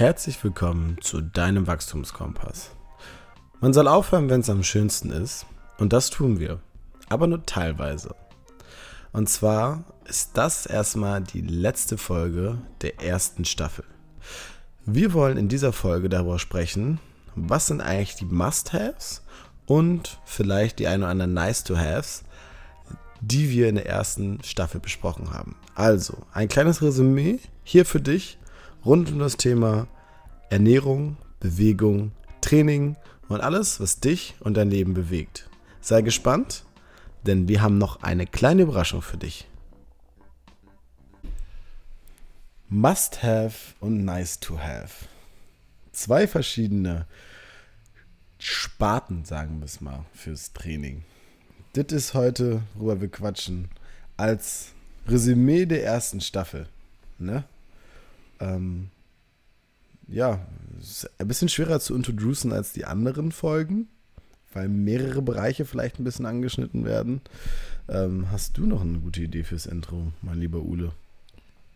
[0.00, 2.70] Herzlich willkommen zu deinem Wachstumskompass.
[3.60, 5.44] Man soll aufhören, wenn es am schönsten ist,
[5.76, 6.58] und das tun wir,
[7.10, 8.14] aber nur teilweise.
[9.12, 13.84] Und zwar ist das erstmal die letzte Folge der ersten Staffel.
[14.86, 16.98] Wir wollen in dieser Folge darüber sprechen,
[17.34, 19.22] was sind eigentlich die Must-Haves
[19.66, 22.24] und vielleicht die ein oder anderen Nice-to-Haves,
[23.20, 25.56] die wir in der ersten Staffel besprochen haben.
[25.74, 28.38] Also, ein kleines Resümee hier für dich
[28.84, 29.86] rund um das Thema
[30.48, 32.96] Ernährung, Bewegung, Training
[33.28, 35.48] und alles, was dich und dein Leben bewegt.
[35.80, 36.64] Sei gespannt,
[37.26, 39.46] denn wir haben noch eine kleine Überraschung für dich.
[42.68, 45.06] Must have und nice to have.
[45.92, 47.06] Zwei verschiedene
[48.38, 51.04] Sparten, sagen wir es mal, fürs Training.
[51.72, 53.68] Das ist heute, worüber wir quatschen,
[54.16, 54.68] als
[55.06, 56.68] Resümee der ersten Staffel.
[57.18, 57.44] Ne?
[58.40, 58.88] Ähm,
[60.08, 60.40] ja,
[60.80, 63.88] ist ein bisschen schwerer zu introducen als die anderen Folgen,
[64.52, 67.20] weil mehrere Bereiche vielleicht ein bisschen angeschnitten werden.
[67.88, 70.92] Ähm, hast du noch eine gute Idee fürs Intro, mein lieber Ule?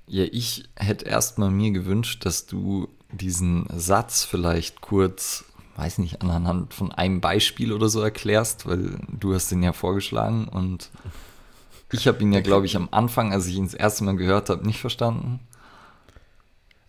[0.06, 5.44] Ja, ich hätte erstmal mir gewünscht, dass du diesen Satz vielleicht kurz,
[5.76, 10.48] weiß nicht, anhand von einem Beispiel oder so erklärst, weil du hast den ja vorgeschlagen
[10.48, 10.90] und
[11.92, 14.50] ich habe ihn ja, glaube ich, am Anfang, als ich ihn das erste Mal gehört
[14.50, 15.40] habe, nicht verstanden.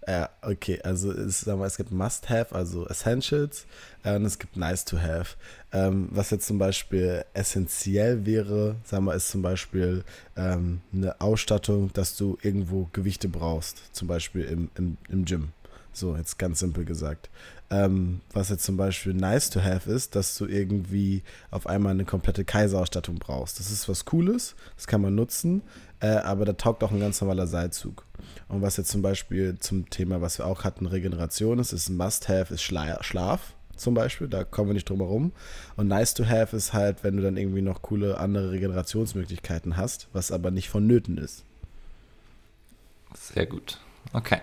[0.07, 3.65] Ja, okay, also es, sag mal, es gibt Must-Have, also Essentials,
[4.03, 5.35] äh, und es gibt Nice-to-Have.
[5.73, 10.03] Ähm, was jetzt zum Beispiel essentiell wäre, sagen wir, ist zum Beispiel
[10.37, 15.49] ähm, eine Ausstattung, dass du irgendwo Gewichte brauchst, zum Beispiel im, im, im Gym.
[15.95, 17.29] So, jetzt ganz simpel gesagt.
[17.69, 22.03] Ähm, was jetzt zum Beispiel nice to have ist, dass du irgendwie auf einmal eine
[22.03, 23.59] komplette Kaiserausstattung brauchst.
[23.59, 25.61] Das ist was Cooles, das kann man nutzen,
[26.01, 28.03] äh, aber da taugt auch ein ganz normaler Seilzug.
[28.49, 31.95] Und was jetzt zum Beispiel zum Thema, was wir auch hatten, Regeneration ist, ist ein
[31.95, 35.31] Must-Have, ist Schla Schlaf zum Beispiel, da kommen wir nicht drum herum.
[35.75, 40.07] Und nice to have ist halt, wenn du dann irgendwie noch coole andere Regenerationsmöglichkeiten hast,
[40.13, 41.43] was aber nicht vonnöten ist.
[43.13, 43.79] Sehr gut.
[44.13, 44.41] Okay.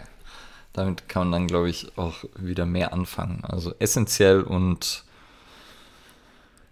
[0.72, 3.44] Damit kann man dann, glaube ich, auch wieder mehr anfangen.
[3.44, 5.05] Also essentiell und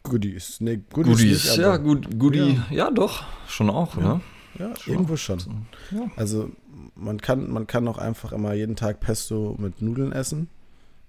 [0.02, 0.60] Goodies.
[0.60, 2.86] Nee, Goodies, Goodies nicht, ja, gut, Goodie, ja.
[2.86, 2.90] ja.
[2.90, 4.02] doch, schon auch, ja.
[4.02, 4.20] ne?
[4.58, 5.66] Ja, schon irgendwo schon.
[5.90, 6.10] Ja.
[6.16, 6.50] Also
[6.94, 10.48] man kann, man kann auch einfach immer jeden Tag Pesto mit Nudeln essen,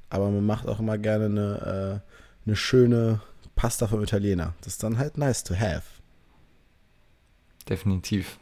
[0.10, 3.22] aber man macht auch immer gerne eine, äh, eine schöne
[3.56, 4.54] Pasta vom Italiener.
[4.62, 5.84] Das ist dann halt nice to have.
[7.70, 8.38] Definitiv.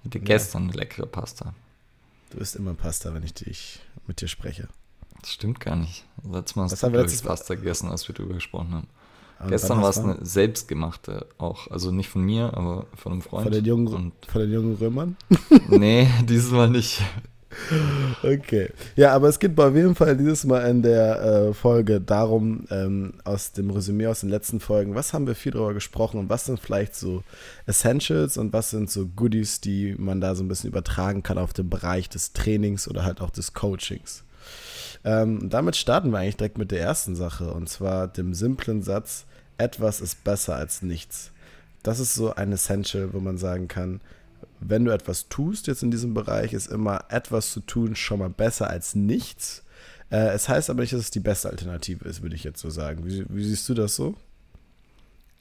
[0.00, 1.54] Ich hatte gestern eine leckere Pasta.
[2.30, 4.68] Du isst immer Pasta, wenn ich dich mit dir spreche.
[5.20, 6.04] Das stimmt gar nicht.
[6.30, 8.88] Letztes Mal hast du letztes Pasta gegessen, als wir darüber gesprochen haben.
[9.40, 11.70] Und Gestern war es eine selbstgemachte auch.
[11.70, 13.44] Also nicht von mir, aber von einem Freund.
[13.44, 15.16] Von den jungen, und von den jungen Römern?
[15.68, 17.00] nee, dieses Mal nicht.
[18.22, 18.70] Okay.
[18.96, 23.14] Ja, aber es geht auf jeden Fall dieses Mal in der äh, Folge darum, ähm,
[23.24, 26.44] aus dem Resümee aus den letzten Folgen, was haben wir viel darüber gesprochen und was
[26.44, 27.22] sind vielleicht so
[27.66, 31.52] Essentials und was sind so Goodies, die man da so ein bisschen übertragen kann auf
[31.52, 34.24] den Bereich des Trainings oder halt auch des Coachings.
[35.04, 39.24] Ähm, damit starten wir eigentlich direkt mit der ersten Sache und zwar dem simplen Satz,
[39.56, 41.30] etwas ist besser als nichts.
[41.82, 44.00] Das ist so ein Essential, wo man sagen kann,
[44.60, 48.30] wenn du etwas tust jetzt in diesem Bereich, ist immer etwas zu tun schon mal
[48.30, 49.62] besser als nichts.
[50.10, 52.70] Äh, es heißt aber nicht, dass es die beste Alternative ist, würde ich jetzt so
[52.70, 53.06] sagen.
[53.06, 54.14] Wie, wie siehst du das so?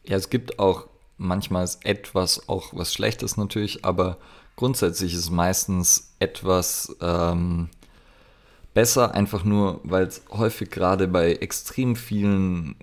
[0.03, 4.17] Ja, es gibt auch manchmal etwas auch was Schlechtes natürlich, aber
[4.55, 7.69] grundsätzlich ist meistens etwas ähm,
[8.73, 12.75] besser, einfach nur, weil es häufig gerade bei extrem vielen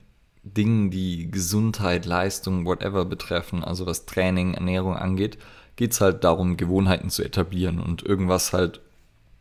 [0.42, 5.38] Dingen, die Gesundheit, Leistung, whatever betreffen, also was Training, Ernährung angeht,
[5.76, 8.80] geht es halt darum, Gewohnheiten zu etablieren und irgendwas halt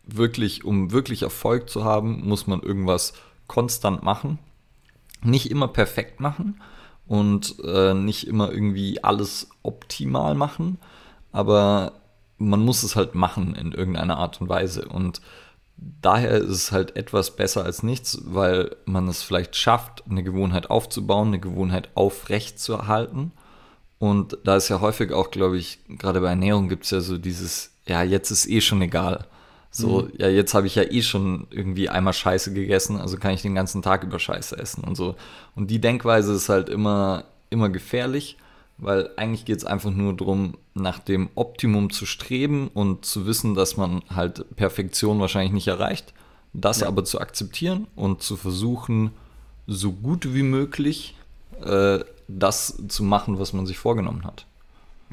[0.06, 3.14] wirklich, um wirklich Erfolg zu haben, muss man irgendwas
[3.48, 4.40] konstant machen.
[5.24, 6.62] Nicht immer perfekt machen
[7.08, 10.80] und äh, nicht immer irgendwie alles optimal machen,
[11.32, 11.94] aber
[12.38, 14.88] man muss es halt machen in irgendeiner Art und Weise.
[14.88, 15.22] Und
[15.78, 20.70] daher ist es halt etwas besser als nichts, weil man es vielleicht schafft, eine Gewohnheit
[20.70, 23.32] aufzubauen, eine Gewohnheit aufrecht zu erhalten
[24.04, 27.18] und da ist ja häufig auch, glaube ich, gerade bei Ernährung gibt es ja so
[27.18, 29.28] dieses, ja, jetzt ist eh schon egal.
[29.72, 30.12] So, mhm.
[30.18, 33.56] ja, jetzt habe ich ja eh schon irgendwie einmal Scheiße gegessen, also kann ich den
[33.56, 35.16] ganzen Tag über Scheiße essen und so.
[35.56, 38.36] Und die Denkweise ist halt immer, immer gefährlich,
[38.78, 43.56] weil eigentlich geht es einfach nur darum, nach dem Optimum zu streben und zu wissen,
[43.56, 46.14] dass man halt Perfektion wahrscheinlich nicht erreicht,
[46.52, 46.88] das ja.
[46.88, 49.12] aber zu akzeptieren und zu versuchen,
[49.66, 51.16] so gut wie möglich
[51.64, 54.46] äh, das zu machen, was man sich vorgenommen hat.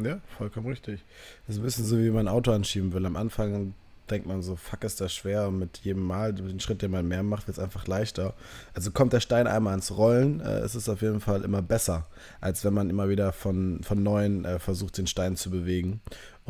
[0.03, 1.05] Ja, vollkommen richtig.
[1.47, 3.05] Das ist ein bisschen so, wie man ein Auto anschieben will.
[3.05, 3.75] Am Anfang
[4.11, 5.49] denkt man so, fuck ist das schwer.
[5.49, 8.35] Und mit jedem Mal, mit dem Schritt, den man mehr macht, wird es einfach leichter.
[8.75, 12.07] Also kommt der Stein einmal ins Rollen, äh, ist es auf jeden Fall immer besser,
[12.41, 16.01] als wenn man immer wieder von, von neuem äh, versucht, den Stein zu bewegen.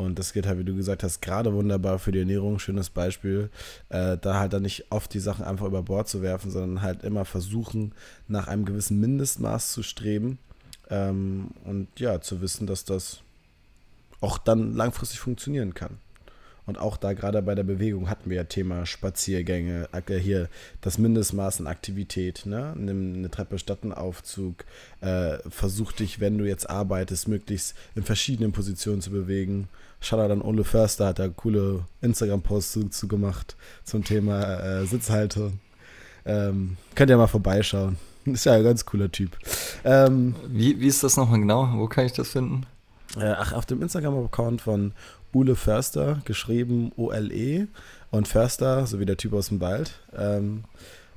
[0.05, 2.59] Und das geht halt, wie du gesagt hast, gerade wunderbar für die Ernährung.
[2.59, 3.49] Schönes Beispiel.
[3.89, 7.03] Äh, da halt dann nicht oft die Sachen einfach über Bord zu werfen, sondern halt
[7.03, 7.93] immer versuchen,
[8.27, 10.37] nach einem gewissen Mindestmaß zu streben.
[10.89, 13.21] Ähm, und ja, zu wissen, dass das
[14.19, 15.97] auch dann langfristig funktionieren kann.
[16.71, 20.47] Und auch da gerade bei der Bewegung hatten wir ja Thema Spaziergänge, hier
[20.79, 22.73] das Mindestmaß an Aktivität, ne?
[22.77, 24.63] Nimm eine Treppe statt einen Aufzug,
[25.01, 29.67] äh, versuch dich, wenn du jetzt arbeitest, möglichst in verschiedenen Positionen zu bewegen.
[29.99, 35.59] Shoutout an Ole Förster, hat da coole Instagram-Posts zu, zu, gemacht zum Thema äh, Sitzhaltung.
[36.23, 37.97] Ähm, könnt ihr mal vorbeischauen.
[38.23, 39.37] Ist ja ein ganz cooler Typ.
[39.83, 41.69] Ähm, wie, wie ist das nochmal genau?
[41.75, 42.65] Wo kann ich das finden?
[43.17, 44.93] Äh, ach, auf dem Instagram-Account von
[45.33, 47.67] Ule Förster, geschrieben O-L-E
[48.09, 49.99] und Förster, so wie der Typ aus dem Wald.
[50.15, 50.63] Ähm,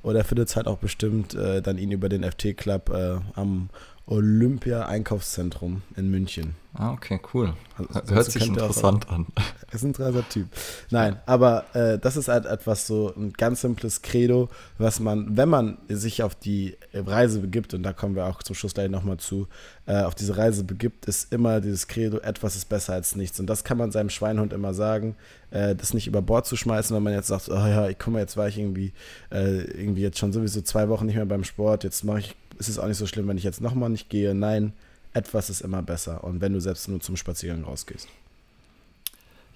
[0.03, 3.69] oder findet es halt auch bestimmt äh, dann ihn über den FT-Club äh, am
[4.07, 6.55] Olympia-Einkaufszentrum in München.
[6.77, 7.53] Ah, okay, cool.
[7.77, 9.25] Also, Hört sich interessant an.
[9.71, 10.47] Ist ein interessanter Typ.
[10.89, 15.49] Nein, aber äh, das ist halt etwas so ein ganz simples Credo, was man, wenn
[15.49, 19.17] man sich auf die Reise begibt, und da kommen wir auch zum Schluss gleich nochmal
[19.17, 19.47] zu,
[19.85, 23.39] äh, auf diese Reise begibt, ist immer dieses Credo, etwas ist besser als nichts.
[23.39, 25.15] Und das kann man seinem Schweinhund immer sagen,
[25.51, 28.19] äh, das nicht über Bord zu schmeißen, wenn man jetzt sagt, oh ja, ich mal,
[28.19, 28.93] jetzt war ich irgendwie,
[29.31, 32.69] äh, irgendwie jetzt schon sowieso zwei Wochen nicht mehr beim Sport, jetzt mache ich, ist
[32.69, 34.33] es auch nicht so schlimm, wenn ich jetzt nochmal nicht gehe.
[34.33, 34.73] Nein,
[35.13, 36.23] etwas ist immer besser.
[36.23, 38.07] Und wenn du selbst nur zum Spaziergang rausgehst.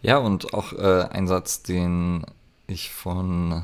[0.01, 2.25] Ja, und auch äh, ein Satz, den
[2.67, 3.63] ich von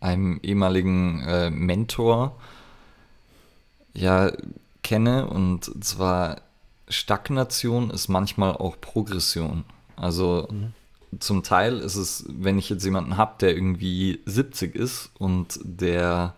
[0.00, 2.36] einem ehemaligen äh, Mentor
[3.92, 4.32] ja
[4.82, 6.40] kenne, und zwar
[6.88, 9.64] Stagnation ist manchmal auch Progression.
[9.96, 10.72] Also mhm.
[11.18, 16.34] zum Teil ist es, wenn ich jetzt jemanden habe, der irgendwie 70 ist und der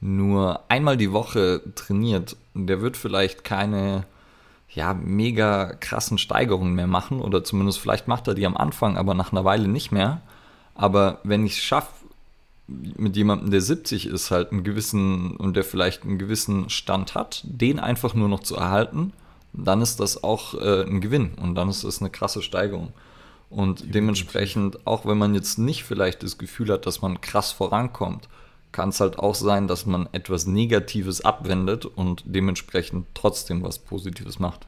[0.00, 4.06] nur einmal die Woche trainiert, der wird vielleicht keine
[4.70, 9.14] ja, mega krassen Steigerungen mehr machen oder zumindest vielleicht macht er die am Anfang, aber
[9.14, 10.20] nach einer Weile nicht mehr.
[10.74, 11.92] Aber wenn ich es schaffe,
[12.68, 17.42] mit jemandem, der 70 ist, halt einen gewissen und der vielleicht einen gewissen Stand hat,
[17.44, 19.14] den einfach nur noch zu erhalten,
[19.54, 22.92] dann ist das auch äh, ein Gewinn und dann ist das eine krasse Steigerung.
[23.48, 28.28] Und dementsprechend, auch wenn man jetzt nicht vielleicht das Gefühl hat, dass man krass vorankommt,
[28.72, 34.38] kann es halt auch sein, dass man etwas Negatives abwendet und dementsprechend trotzdem was Positives
[34.38, 34.66] macht.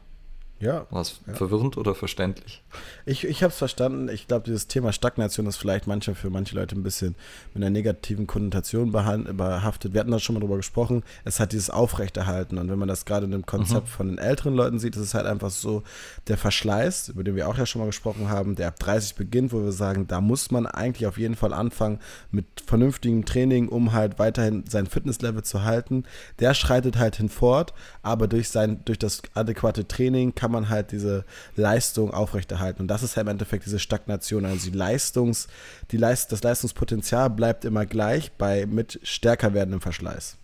[0.61, 0.87] Ja.
[0.91, 1.33] War es ja.
[1.33, 2.62] verwirrend oder verständlich?
[3.07, 4.11] Ich, ich habe es verstanden.
[4.11, 7.15] Ich glaube, dieses Thema Stagnation ist vielleicht mancher für manche Leute ein bisschen
[7.55, 9.95] mit einer negativen Konnotation behaftet.
[9.95, 11.03] Wir hatten da schon mal drüber gesprochen.
[11.25, 12.59] Es hat dieses Aufrechterhalten.
[12.59, 13.91] Und wenn man das gerade in dem Konzept mhm.
[13.91, 15.83] von den älteren Leuten sieht, ist es halt einfach so,
[16.29, 19.55] der Verschleiß, über den wir auch ja schon mal gesprochen haben, der ab 30 beginnt,
[19.55, 23.93] wo wir sagen, da muss man eigentlich auf jeden Fall anfangen mit vernünftigem Training, um
[23.93, 26.05] halt weiterhin sein Fitnesslevel zu halten.
[26.39, 27.73] Der schreitet halt hinfort,
[28.03, 31.25] aber durch, sein, durch das adäquate Training kann kann man halt diese
[31.55, 32.82] Leistung aufrechterhalten.
[32.82, 34.44] Und das ist ja im Endeffekt diese Stagnation.
[34.44, 35.47] Also die Leistungs,
[35.93, 40.37] die Leist, das Leistungspotenzial bleibt immer gleich bei mit stärker werdendem Verschleiß.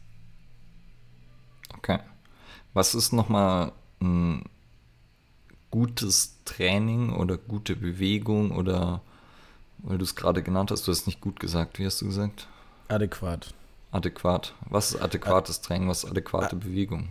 [1.77, 1.99] Okay.
[2.73, 4.45] Was ist nochmal ein
[5.73, 9.03] gutes Training oder gute Bewegung oder
[9.79, 11.81] weil du es gerade genannt hast, du hast nicht gut gesagt.
[11.81, 12.47] Wie hast du gesagt?
[12.89, 13.55] Adäquat.
[13.91, 14.55] Adäquat.
[14.71, 15.89] Was ist adäquates Training?
[15.89, 17.09] Was ist adäquate Bewegung?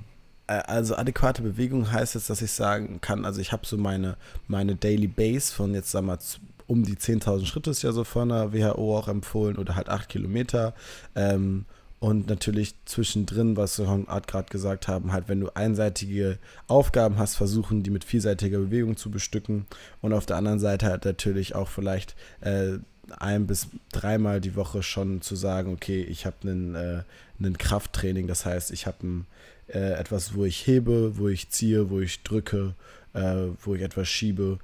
[0.48, 4.18] Äh, also adäquate Bewegung heißt jetzt, dass ich sagen kann, also ich habe so meine,
[4.48, 6.20] meine Daily Base von jetzt sagen wir
[6.68, 10.10] um die 10.000 Schritte ist ja so von der WHO auch empfohlen oder halt 8
[10.10, 10.74] Kilometer.
[11.16, 11.66] Ähm,
[12.00, 16.38] und natürlich zwischendrin, was wir gerade gesagt haben, halt, wenn du einseitige
[16.68, 19.66] Aufgaben hast, versuchen, die mit vielseitiger Bewegung zu bestücken.
[20.02, 22.74] Und auf der anderen Seite halt natürlich auch vielleicht äh,
[23.18, 28.46] ein bis dreimal die Woche schon zu sagen, okay, ich habe einen, äh, Krafttraining, das
[28.46, 29.28] heißt, ich habe ein
[29.68, 32.76] äh, etwas, wo ich hebe, wo ich ziehe, wo ich drücke,
[33.14, 34.60] äh, wo ich etwas schiebe,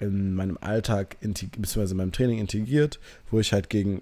[0.00, 1.90] in meinem Alltag bzw.
[1.90, 2.98] in meinem Training integriert,
[3.30, 4.00] wo ich halt gegen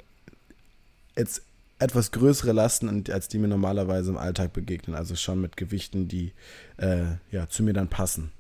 [1.17, 1.43] jetzt
[1.79, 4.97] etwas größere Lasten, als die mir normalerweise im Alltag begegnen.
[4.97, 6.33] Also schon mit Gewichten, die
[6.77, 8.31] äh, ja, zu mir dann passen.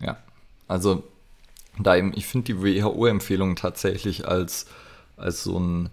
[0.00, 0.18] Ja,
[0.68, 1.04] also
[1.78, 4.66] da eben, ich finde die WHO-Empfehlung tatsächlich als,
[5.16, 5.90] als so ein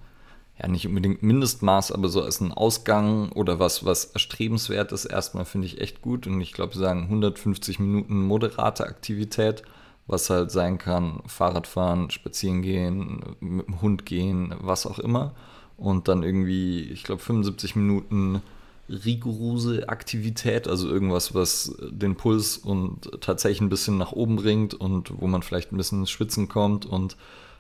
[0.60, 5.46] ja nicht unbedingt Mindestmaß, aber so als ein Ausgang oder was, was erstrebenswert ist, erstmal
[5.46, 6.28] finde ich echt gut.
[6.28, 9.64] Und ich glaube, sagen 150 Minuten moderate Aktivität,
[10.08, 15.36] was halt sein kann, Fahrradfahren, spazieren gehen, mit dem Hund gehen, was auch immer.
[15.78, 18.42] Und dann irgendwie, ich glaube, 75 Minuten
[18.90, 25.22] rigorose Aktivität, also irgendwas, was den Puls und tatsächlich ein bisschen nach oben bringt und
[25.22, 27.18] wo man vielleicht ein bisschen ins Schwitzen kommt und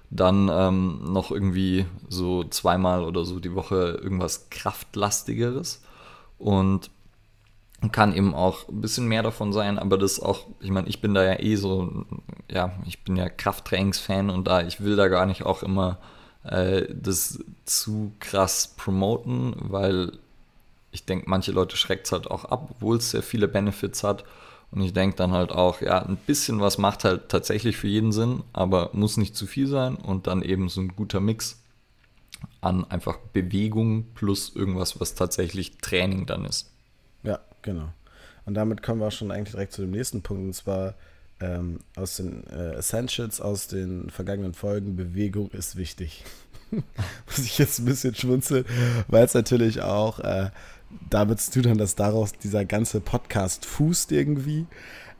[0.09, 5.81] Dann ähm, noch irgendwie so zweimal oder so die Woche irgendwas Kraftlastigeres.
[6.37, 6.89] Und
[7.91, 11.13] kann eben auch ein bisschen mehr davon sein, aber das auch, ich meine, ich bin
[11.13, 12.05] da ja eh so,
[12.49, 15.99] ja, ich bin ja Krafttrainings-Fan und da, ich will da gar nicht auch immer
[16.43, 20.13] äh, das zu krass promoten, weil
[20.91, 24.23] ich denke, manche Leute schreckt es halt auch ab, obwohl es sehr viele Benefits hat.
[24.71, 28.11] Und ich denke dann halt auch, ja, ein bisschen was macht halt tatsächlich für jeden
[28.11, 31.61] Sinn, aber muss nicht zu viel sein und dann eben so ein guter Mix
[32.61, 36.69] an einfach Bewegung plus irgendwas, was tatsächlich Training dann ist.
[37.23, 37.89] Ja, genau.
[38.45, 40.95] Und damit kommen wir auch schon eigentlich direkt zu dem nächsten Punkt und zwar
[41.39, 46.23] ähm, aus den äh, Essentials aus den vergangenen Folgen, Bewegung ist wichtig.
[46.71, 48.65] Muss ich jetzt ein bisschen schmunzeln,
[49.07, 50.49] weil es natürlich auch äh,
[51.09, 54.65] damit du dann, dass daraus dieser ganze Podcast fußt irgendwie.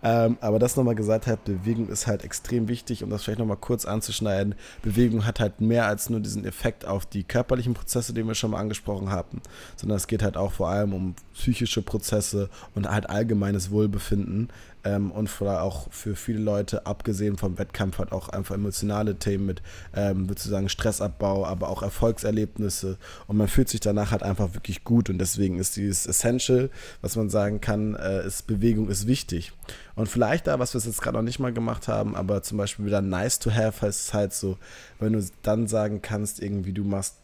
[0.04, 3.58] Ähm, aber das nochmal gesagt hat, Bewegung ist halt extrem wichtig, um das vielleicht nochmal
[3.58, 4.54] kurz anzuschneiden.
[4.84, 8.52] Bewegung hat halt mehr als nur diesen Effekt auf die körperlichen Prozesse, den wir schon
[8.52, 9.42] mal angesprochen haben,
[9.76, 14.50] sondern es geht halt auch vor allem um psychische Prozesse und halt allgemeines Wohlbefinden
[14.88, 19.46] ähm, und vielleicht auch für viele Leute, abgesehen vom Wettkampf, halt auch einfach emotionale Themen
[19.46, 19.62] mit,
[19.94, 24.84] ähm, würde sagen, Stressabbau, aber auch Erfolgserlebnisse und man fühlt sich danach halt einfach wirklich
[24.84, 26.70] gut und deswegen ist dieses Essential,
[27.02, 29.52] was man sagen kann, äh, ist Bewegung ist wichtig.
[29.96, 32.86] Und vielleicht da, was wir jetzt gerade noch nicht mal gemacht haben, aber zum Beispiel
[32.86, 34.58] wieder nice to have heißt es halt so,
[35.00, 37.16] wenn du dann sagen kannst, irgendwie du machst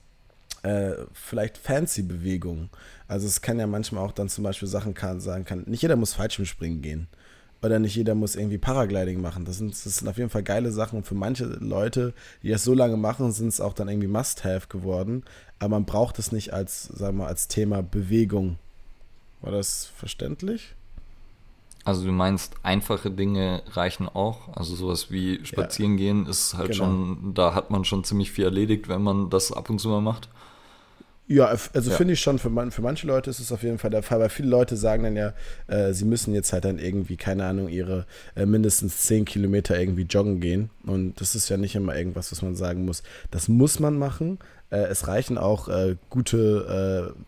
[0.63, 2.69] äh, vielleicht fancy Bewegungen.
[3.07, 5.95] Also es kann ja manchmal auch dann zum Beispiel Sachen kann, sagen kann, nicht jeder
[5.95, 7.07] muss Fallschirmspringen gehen.
[7.63, 9.45] Oder nicht jeder muss irgendwie Paragliding machen.
[9.45, 10.97] Das sind, das sind auf jeden Fall geile Sachen.
[10.97, 14.67] Und für manche Leute, die das so lange machen, sind es auch dann irgendwie Must-Have
[14.67, 15.23] geworden.
[15.59, 18.57] Aber man braucht es nicht als, sagen wir, als Thema Bewegung.
[19.41, 20.75] War das verständlich?
[21.85, 24.49] Also du meinst, einfache Dinge reichen auch.
[24.57, 26.83] Also sowas wie spazieren ja, gehen ist halt genau.
[26.83, 30.01] schon, da hat man schon ziemlich viel erledigt, wenn man das ab und zu mal
[30.01, 30.27] macht.
[31.25, 31.95] Ja, also ja.
[31.95, 34.19] finde ich schon, für, man, für manche Leute ist es auf jeden Fall der Fall,
[34.19, 35.33] weil viele Leute sagen dann ja,
[35.67, 40.03] äh, sie müssen jetzt halt dann irgendwie, keine Ahnung, ihre äh, mindestens 10 Kilometer irgendwie
[40.03, 40.69] joggen gehen.
[40.85, 43.03] Und das ist ja nicht immer irgendwas, was man sagen muss.
[43.31, 44.37] Das muss man machen.
[44.69, 47.19] Äh, es reichen auch äh, gute äh,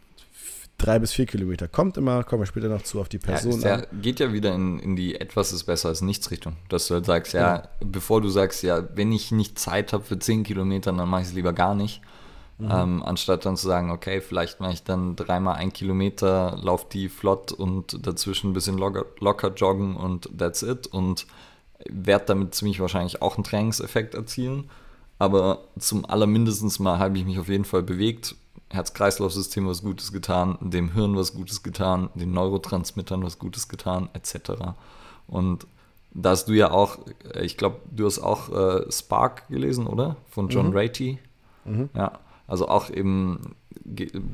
[0.77, 1.69] drei bis vier Kilometer.
[1.69, 3.61] Kommt immer, kommen wir später noch zu auf die Person.
[3.61, 6.57] Ja, ja, geht ja wieder in, in die etwas ist besser als nichts Richtung.
[6.67, 7.69] Dass du halt sagst, ja, ja.
[7.79, 11.29] bevor du sagst, ja, wenn ich nicht Zeit habe für 10 Kilometer, dann mache ich
[11.29, 12.01] es lieber gar nicht.
[12.57, 12.69] Mhm.
[12.71, 17.09] Ähm, anstatt dann zu sagen, okay, vielleicht mache ich dann dreimal ein Kilometer, laufe die
[17.09, 20.87] flott und dazwischen ein bisschen locker, locker joggen und that's it.
[20.87, 21.27] Und
[21.89, 24.69] werde damit ziemlich wahrscheinlich auch einen Trainingseffekt erzielen.
[25.19, 28.35] Aber zum allermindestens mal habe ich mich auf jeden Fall bewegt,
[28.69, 34.51] Herz-Kreislauf-System was Gutes getan, dem Hirn was Gutes getan, den Neurotransmittern was Gutes getan, etc.
[35.27, 35.67] Und
[36.13, 36.99] da hast du ja auch,
[37.41, 40.15] ich glaube, du hast auch äh, Spark gelesen, oder?
[40.29, 40.77] Von John mhm.
[40.77, 41.19] Ratey.
[41.65, 41.89] Mhm.
[41.93, 43.39] Ja, also auch im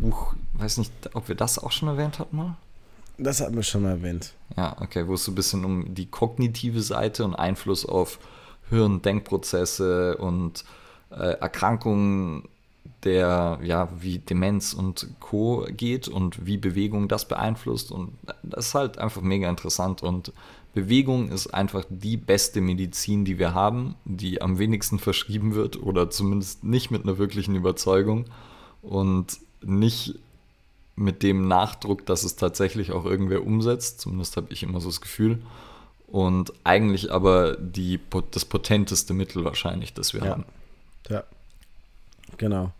[0.01, 2.55] Buch, weiß nicht, ob wir das auch schon erwähnt hatten mal?
[3.17, 4.33] Das hatten wir schon mal erwähnt.
[4.57, 8.19] Ja, okay, wo es so ein bisschen um die kognitive Seite und Einfluss auf
[8.69, 10.63] Hirn-Denkprozesse und
[11.11, 12.47] äh, Erkrankungen
[13.03, 15.65] der, ja, wie Demenz und Co.
[15.69, 17.91] geht und wie Bewegung das beeinflusst.
[17.91, 20.03] Und das ist halt einfach mega interessant.
[20.03, 20.33] Und
[20.73, 26.09] Bewegung ist einfach die beste Medizin, die wir haben, die am wenigsten verschrieben wird oder
[26.09, 28.25] zumindest nicht mit einer wirklichen Überzeugung
[28.81, 30.15] und nicht
[30.95, 33.99] mit dem Nachdruck, dass es tatsächlich auch irgendwer umsetzt.
[34.01, 35.41] Zumindest habe ich immer so das Gefühl.
[36.07, 37.99] Und eigentlich aber die,
[38.31, 40.31] das potenteste Mittel wahrscheinlich, das wir ja.
[40.31, 40.45] haben.
[41.09, 41.23] Ja,
[42.37, 42.71] genau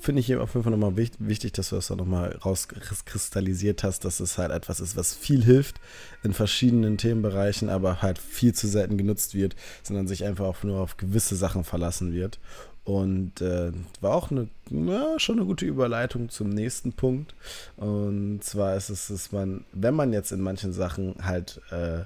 [0.00, 4.20] finde ich auf jeden Fall nochmal wichtig, dass du das da nochmal rauskristallisiert hast, dass
[4.20, 5.80] es halt etwas ist, was viel hilft
[6.22, 10.80] in verschiedenen Themenbereichen, aber halt viel zu selten genutzt wird, sondern sich einfach auch nur
[10.80, 12.38] auf gewisse Sachen verlassen wird.
[12.84, 17.34] Und äh, war auch eine, ja, schon eine gute Überleitung zum nächsten Punkt.
[17.76, 22.02] Und zwar ist es, dass man, wenn man jetzt in manchen Sachen halt äh,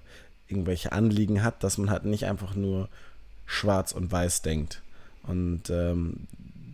[0.47, 2.89] irgendwelche Anliegen hat, dass man halt nicht einfach nur
[3.45, 4.83] schwarz und weiß denkt.
[5.25, 6.29] Und ähm,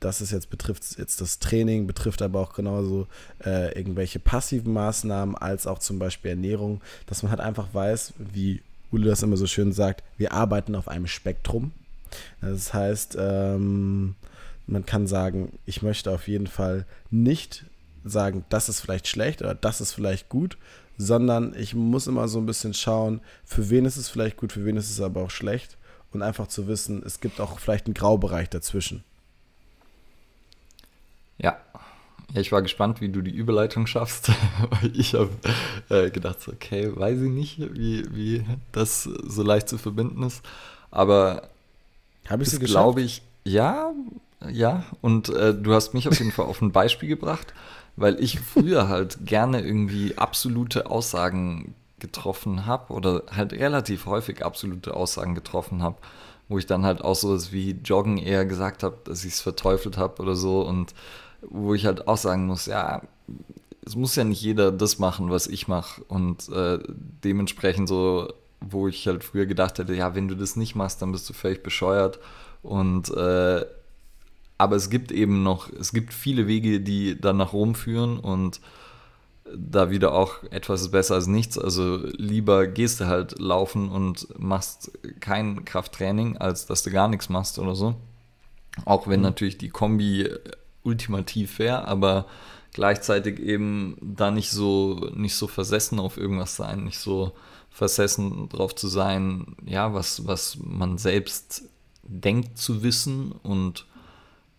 [0.05, 3.07] das ist jetzt betrifft jetzt das Training, betrifft aber auch genauso
[3.45, 8.61] äh, irgendwelche passiven Maßnahmen als auch zum Beispiel Ernährung, dass man halt einfach weiß, wie
[8.93, 11.73] Ule das immer so schön sagt, wir arbeiten auf einem Spektrum.
[12.43, 14.15] Das heißt, ähm,
[14.67, 17.65] man kann sagen, ich möchte auf jeden Fall nicht
[18.05, 20.59] sagen, das ist vielleicht schlecht oder das ist vielleicht gut,
[20.99, 24.67] sondern ich muss immer so ein bisschen schauen, für wen ist es vielleicht gut, für
[24.67, 25.79] wen ist es aber auch schlecht
[26.13, 29.03] und einfach zu wissen, es gibt auch vielleicht einen Graubereich dazwischen.
[31.39, 31.59] Ja.
[32.35, 34.33] Ich war gespannt, wie du die Überleitung schaffst.
[34.95, 35.31] ich habe
[35.89, 40.43] äh, gedacht, okay, weiß ich nicht, wie, wie das so leicht zu verbinden ist.
[40.91, 41.49] Aber
[42.29, 42.85] Habe ich sie geschafft?
[42.85, 43.93] Glaube ich, ja,
[44.51, 44.85] ja.
[45.01, 47.53] Und äh, du hast mich auf jeden Fall auf ein Beispiel gebracht,
[47.97, 54.95] weil ich früher halt gerne irgendwie absolute Aussagen getroffen habe oder halt relativ häufig absolute
[54.95, 55.97] Aussagen getroffen habe,
[56.49, 59.97] wo ich dann halt auch so wie Joggen eher gesagt habe, dass ich es verteufelt
[59.97, 60.95] habe oder so und
[61.49, 63.03] wo ich halt auch sagen muss, ja,
[63.87, 66.79] es muss ja nicht jeder das machen, was ich mache und äh,
[67.23, 71.13] dementsprechend so, wo ich halt früher gedacht hätte, ja, wenn du das nicht machst, dann
[71.13, 72.19] bist du völlig bescheuert
[72.63, 73.65] und äh,
[74.57, 78.61] aber es gibt eben noch, es gibt viele Wege, die dann nach Rom führen und
[79.55, 81.59] da wieder auch etwas ist besser als nichts.
[81.59, 87.29] Also lieber gehst du halt laufen und machst kein Krafttraining, als dass du gar nichts
[87.29, 87.95] machst oder so.
[88.85, 89.25] Auch wenn mhm.
[89.25, 90.29] natürlich die Kombi
[90.85, 92.27] ultimativ wäre, aber
[92.73, 97.33] gleichzeitig eben da nicht so, nicht so versessen auf irgendwas sein, nicht so
[97.71, 101.65] versessen drauf zu sein, ja, was, was man selbst
[102.03, 103.87] denkt zu wissen und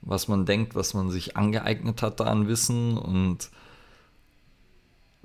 [0.01, 3.50] was man denkt, was man sich angeeignet hat da an Wissen und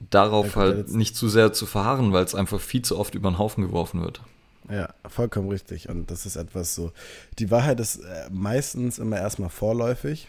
[0.08, 3.38] darauf halt nicht zu sehr zu verharren, weil es einfach viel zu oft über den
[3.38, 4.22] Haufen geworfen wird.
[4.70, 5.88] Ja, vollkommen richtig.
[5.88, 6.92] Und das ist etwas so.
[7.38, 10.28] Die Wahrheit ist äh, meistens immer erstmal vorläufig,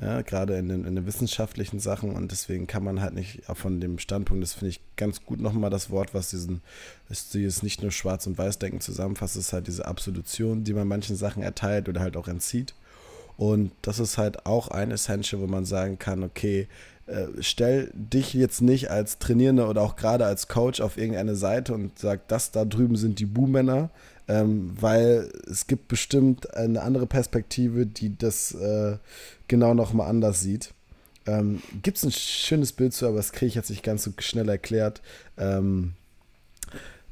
[0.00, 2.10] ja, gerade in den, in den wissenschaftlichen Sachen.
[2.10, 5.70] Und deswegen kann man halt nicht von dem Standpunkt, das finde ich ganz gut nochmal
[5.70, 6.62] das Wort, was diesen,
[7.32, 11.42] dieses nicht nur Schwarz- und Weiß-Denken zusammenfasst, ist halt diese Absolution, die man manchen Sachen
[11.42, 12.74] erteilt oder halt auch entzieht.
[13.36, 16.68] Und das ist halt auch ein Essential, wo man sagen kann, okay,
[17.06, 21.74] äh, stell dich jetzt nicht als Trainierender oder auch gerade als Coach auf irgendeine Seite
[21.74, 23.90] und sag, das da drüben sind die Buhmänner,
[24.26, 28.96] ähm, weil es gibt bestimmt eine andere Perspektive, die das äh,
[29.48, 30.72] genau nochmal anders sieht.
[31.26, 34.12] Ähm, gibt es ein schönes Bild zu, aber das kriege ich jetzt nicht ganz so
[34.18, 35.00] schnell erklärt.
[35.38, 35.94] Ähm,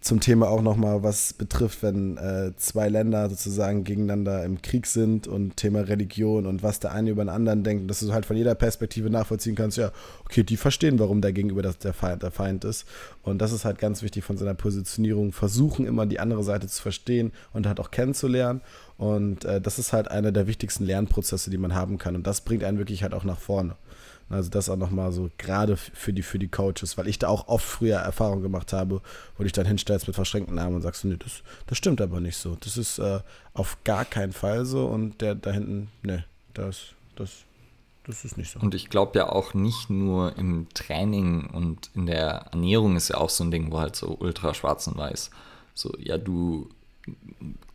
[0.03, 5.29] zum Thema auch nochmal, was betrifft, wenn äh, zwei Länder sozusagen gegeneinander im Krieg sind
[5.29, 8.37] und Thema Religion und was der eine über den anderen denkt, dass du halt von
[8.37, 9.93] jeder Perspektive nachvollziehen kannst, ja,
[10.25, 12.85] okay, die verstehen, warum der gegenüber das der Feind, der Feind ist.
[13.23, 16.83] Und das ist halt ganz wichtig von seiner Positionierung, versuchen immer die andere Seite zu
[16.83, 18.61] verstehen und halt auch kennenzulernen.
[18.99, 22.17] Und äh, das ist halt einer der wichtigsten Lernprozesse, die man haben kann.
[22.17, 23.77] Und das bringt einen wirklich halt auch nach vorne.
[24.33, 27.49] Also das auch nochmal so gerade für die, für die Coaches, weil ich da auch
[27.49, 28.97] oft früher Erfahrungen gemacht habe,
[29.37, 32.21] wo du dich dann hinstellst mit verschränkten Armen und sagst, nee, das, das stimmt aber
[32.21, 32.57] nicht so.
[32.61, 33.21] Das ist äh,
[33.55, 36.79] auf gar keinen Fall so und der da hinten, nee, das,
[37.17, 37.31] das,
[38.05, 38.61] das ist nicht so.
[38.61, 43.19] Und ich glaube ja auch nicht nur im Training und in der Ernährung ist ja
[43.19, 45.31] auch so ein Ding, wo halt so ultra schwarz und weiß.
[45.75, 46.71] So, ja, du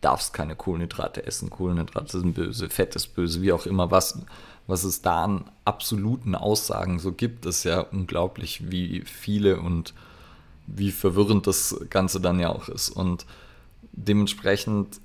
[0.00, 4.20] darfst keine Kohlenhydrate essen, Kohlenhydrate sind böse, Fett ist böse, wie auch immer, was,
[4.68, 9.94] was es da an absoluten Aussagen so gibt, ist ja unglaublich, wie viele und
[10.66, 12.90] wie verwirrend das Ganze dann ja auch ist.
[12.90, 13.24] Und
[13.92, 15.00] dementsprechend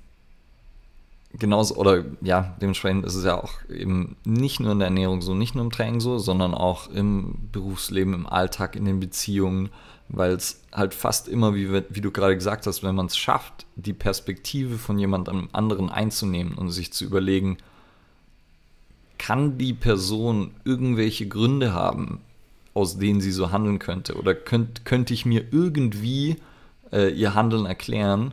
[1.32, 5.34] genauso, oder ja, dementsprechend ist es ja auch eben nicht nur in der Ernährung so,
[5.34, 9.70] nicht nur im Training so, sondern auch im Berufsleben, im Alltag, in den Beziehungen,
[10.08, 13.64] weil es halt fast immer, wie, wie du gerade gesagt hast, wenn man es schafft,
[13.76, 17.56] die Perspektive von jemandem anderen einzunehmen und sich zu überlegen,
[19.18, 22.20] kann die Person irgendwelche Gründe haben,
[22.74, 24.16] aus denen sie so handeln könnte?
[24.16, 26.36] Oder könnt, könnte ich mir irgendwie
[26.92, 28.32] äh, ihr Handeln erklären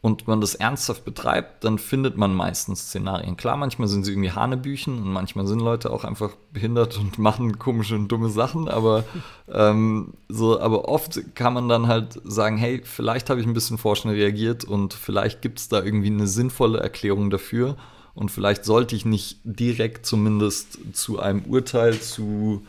[0.00, 3.36] und man das ernsthaft betreibt, dann findet man meistens Szenarien.
[3.36, 7.58] Klar, manchmal sind sie irgendwie Hanebüchen und manchmal sind Leute auch einfach behindert und machen
[7.58, 9.04] komische und dumme Sachen, aber,
[9.52, 13.78] ähm, so, aber oft kann man dann halt sagen, hey, vielleicht habe ich ein bisschen
[13.78, 17.76] vorschnell reagiert und vielleicht gibt es da irgendwie eine sinnvolle Erklärung dafür
[18.18, 22.66] und vielleicht sollte ich nicht direkt zumindest zu einem Urteil, zu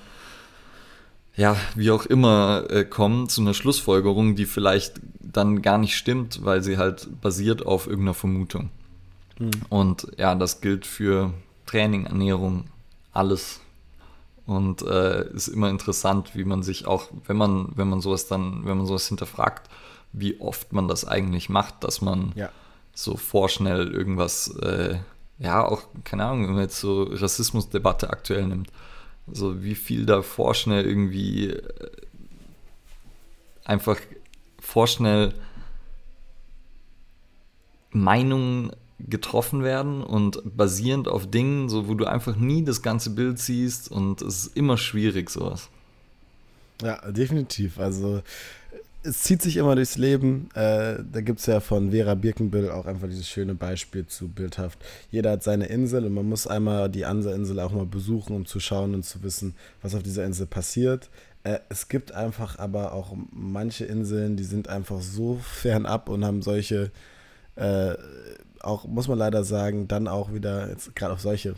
[1.36, 6.46] ja, wie auch immer äh, kommen, zu einer Schlussfolgerung, die vielleicht dann gar nicht stimmt,
[6.46, 8.70] weil sie halt basiert auf irgendeiner Vermutung.
[9.40, 9.50] Mhm.
[9.70, 11.34] Und ja, das gilt für
[11.66, 12.66] Training, Ernährung,
[13.12, 13.60] alles.
[14.46, 18.66] Und äh, ist immer interessant, wie man sich auch, wenn man, wenn man sowas dann,
[18.66, 19.68] wenn man sowas hinterfragt,
[20.14, 22.50] wie oft man das eigentlich macht, dass man ja.
[22.94, 25.00] so vorschnell irgendwas äh,
[25.40, 28.70] ja, auch, keine Ahnung, wenn man jetzt so Rassismusdebatte aktuell nimmt,
[29.32, 31.92] so wie viel da vorschnell irgendwie äh,
[33.64, 33.98] einfach
[34.60, 35.34] vorschnell
[37.92, 43.40] Meinungen getroffen werden und basierend auf Dingen, so wo du einfach nie das ganze Bild
[43.40, 45.70] siehst und es ist immer schwierig sowas.
[46.82, 47.80] Ja, definitiv.
[47.80, 48.22] Also
[49.04, 50.50] es zieht sich immer durchs Leben.
[50.54, 54.80] Äh, da gibt es ja von Vera Birkenbill auch einfach dieses schöne Beispiel zu bildhaft.
[55.12, 58.46] Jeder hat seine Insel und man muss einmal die andere Insel auch mal besuchen, um
[58.46, 61.10] zu schauen und zu wissen, was auf dieser Insel passiert.
[61.44, 66.42] Äh, es gibt einfach aber auch manche Inseln, die sind einfach so fernab und haben
[66.42, 66.92] solche
[67.56, 67.96] äh,
[68.62, 71.56] auch, muss man leider sagen, dann auch wieder, gerade auf solche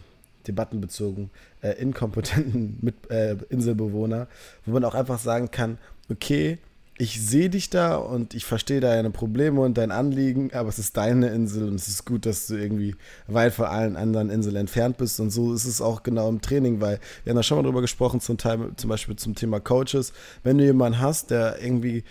[0.48, 1.30] Debatten bezogen,
[1.62, 4.28] äh, inkompetenten Mit, äh, Inselbewohner,
[4.66, 5.78] wo man auch einfach sagen kann,
[6.10, 6.60] okay,
[7.02, 10.96] ich sehe dich da und ich verstehe deine Probleme und dein Anliegen, aber es ist
[10.98, 14.98] deine Insel und es ist gut, dass du irgendwie weit von allen anderen Inseln entfernt
[14.98, 15.20] bist.
[15.20, 17.82] Und so ist es auch genau im Training, weil wir haben da schon mal drüber
[17.82, 20.14] gesprochen, zum, Teil, zum Beispiel zum Thema Coaches.
[20.44, 22.04] Wenn du jemanden hast, der irgendwie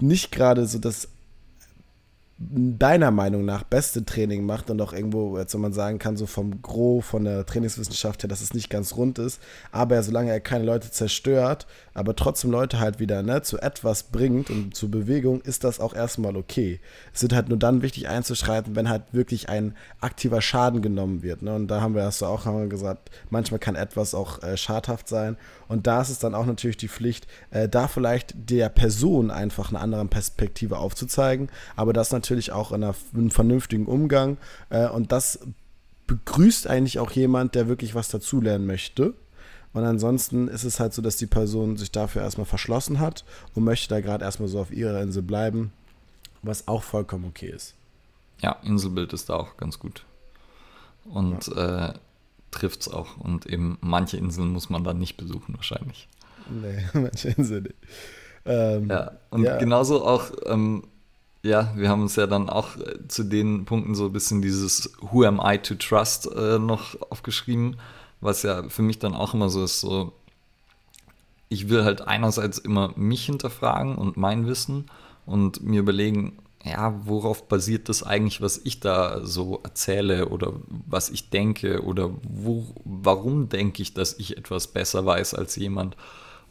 [0.00, 1.08] nicht gerade so das
[2.42, 6.24] deiner Meinung nach beste Training macht und auch irgendwo, jetzt wenn man sagen kann, so
[6.24, 10.40] vom Gros, von der Trainingswissenschaft her, dass es nicht ganz rund ist, aber solange er
[10.40, 15.42] keine Leute zerstört, aber trotzdem Leute halt wieder ne, zu etwas bringt und zu Bewegung,
[15.42, 16.80] ist das auch erstmal okay.
[17.12, 21.42] Es wird halt nur dann wichtig einzuschreiten, wenn halt wirklich ein aktiver Schaden genommen wird.
[21.42, 21.54] Ne?
[21.54, 24.56] Und da haben wir, hast du auch haben wir gesagt, manchmal kann etwas auch äh,
[24.56, 25.36] schadhaft sein.
[25.68, 29.68] Und da ist es dann auch natürlich die Pflicht, äh, da vielleicht der Person einfach
[29.68, 34.38] eine andere Perspektive aufzuzeigen, aber das natürlich natürlich auch in, einer, in einem vernünftigen Umgang.
[34.68, 35.40] Äh, und das
[36.06, 39.14] begrüßt eigentlich auch jemand, der wirklich was dazulernen möchte.
[39.72, 43.64] Und ansonsten ist es halt so, dass die Person sich dafür erstmal verschlossen hat und
[43.64, 45.72] möchte da gerade erstmal so auf ihrer Insel bleiben,
[46.42, 47.74] was auch vollkommen okay ist.
[48.40, 50.04] Ja, Inselbild ist da auch ganz gut.
[51.04, 51.90] Und ja.
[51.90, 51.94] äh,
[52.50, 53.16] trifft es auch.
[53.18, 56.08] Und eben manche Inseln muss man dann nicht besuchen, wahrscheinlich.
[56.48, 57.76] Nee, manche Inseln nicht.
[58.46, 59.58] Ähm, ja, und ja.
[59.58, 60.82] genauso auch ähm,
[61.42, 64.92] ja, wir haben uns ja dann auch äh, zu den Punkten so ein bisschen dieses
[65.00, 67.76] Who am I to trust äh, noch aufgeschrieben,
[68.20, 70.12] was ja für mich dann auch immer so ist, so
[71.48, 74.86] ich will halt einerseits immer mich hinterfragen und mein Wissen
[75.26, 81.08] und mir überlegen, ja, worauf basiert das eigentlich, was ich da so erzähle oder was
[81.08, 85.96] ich denke oder wo, warum denke ich, dass ich etwas besser weiß als jemand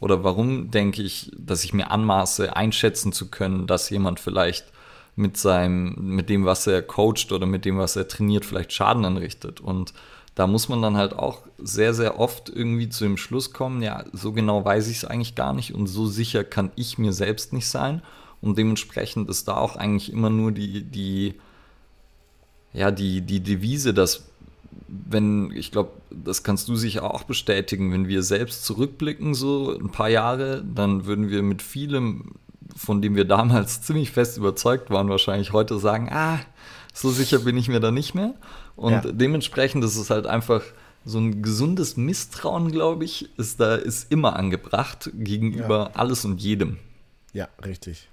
[0.00, 4.72] oder warum denke ich, dass ich mir anmaße, einschätzen zu können, dass jemand vielleicht
[5.20, 9.04] mit seinem, mit dem, was er coacht oder mit dem, was er trainiert, vielleicht Schaden
[9.04, 9.60] anrichtet.
[9.60, 9.92] Und
[10.34, 14.04] da muss man dann halt auch sehr, sehr oft irgendwie zu dem Schluss kommen, ja,
[14.12, 17.52] so genau weiß ich es eigentlich gar nicht und so sicher kann ich mir selbst
[17.52, 18.02] nicht sein.
[18.40, 21.34] Und dementsprechend ist da auch eigentlich immer nur die, die,
[22.72, 24.24] ja, die, die Devise, dass
[24.88, 29.90] wenn, ich glaube, das kannst du sicher auch bestätigen, wenn wir selbst zurückblicken, so ein
[29.90, 32.32] paar Jahre, dann würden wir mit vielem
[32.80, 36.40] von dem wir damals ziemlich fest überzeugt waren, wahrscheinlich heute sagen, ah,
[36.94, 38.34] so sicher bin ich mir da nicht mehr.
[38.74, 39.12] Und ja.
[39.12, 40.62] dementsprechend ist es halt einfach
[41.04, 46.00] so ein gesundes Misstrauen, glaube ich, ist da ist immer angebracht gegenüber ja.
[46.00, 46.78] alles und jedem.
[47.34, 48.08] Ja, richtig.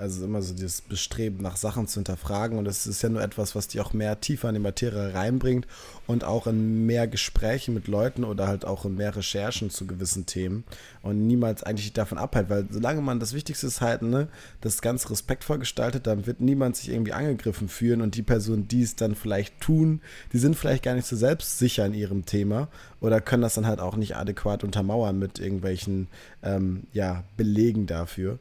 [0.00, 3.54] Also immer so dieses Bestreben nach Sachen zu hinterfragen und das ist ja nur etwas,
[3.54, 5.66] was dich auch mehr tiefer in die Materie reinbringt
[6.06, 10.24] und auch in mehr Gespräche mit Leuten oder halt auch in mehr Recherchen zu gewissen
[10.24, 10.64] Themen
[11.02, 14.28] und niemals eigentlich davon abhält, weil solange man das Wichtigste ist halt, ne,
[14.62, 18.82] das ganz respektvoll gestaltet, dann wird niemand sich irgendwie angegriffen fühlen und die Personen, die
[18.82, 20.00] es dann vielleicht tun,
[20.32, 22.68] die sind vielleicht gar nicht so selbstsicher in ihrem Thema
[23.00, 26.08] oder können das dann halt auch nicht adäquat untermauern mit irgendwelchen
[26.42, 28.38] ähm, ja, Belegen dafür.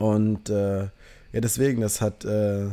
[0.00, 2.68] Und äh, ja, deswegen, das hat äh,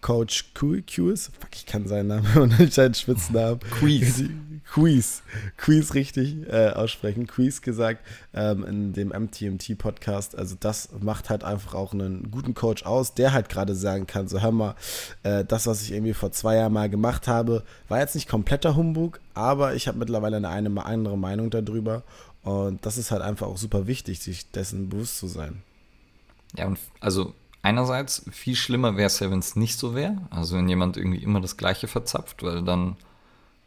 [0.00, 2.26] Coach Quiz, fuck, ich kann seinen Namen
[2.58, 3.60] und seinen Spitznamen.
[3.60, 4.24] Quiz.
[4.72, 5.22] Quiz,
[5.56, 7.26] Quiz richtig äh, aussprechen.
[7.26, 8.00] Quiz gesagt
[8.32, 10.38] ähm, in dem MTMT-Podcast.
[10.38, 14.26] Also, das macht halt einfach auch einen guten Coach aus, der halt gerade sagen kann:
[14.26, 14.74] So, hör mal,
[15.22, 18.74] äh, das, was ich irgendwie vor zwei Jahren mal gemacht habe, war jetzt nicht kompletter
[18.74, 22.04] Humbug, aber ich habe mittlerweile eine, eine andere Meinung darüber.
[22.42, 25.62] Und das ist halt einfach auch super wichtig, sich dessen bewusst zu sein.
[26.56, 30.16] Ja, und also einerseits viel schlimmer wäre es ja, wenn es nicht so wäre.
[30.30, 32.96] Also wenn jemand irgendwie immer das Gleiche verzapft, weil dann,